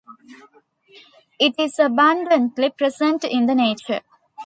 [1.39, 4.01] It is abundantly present in the nature.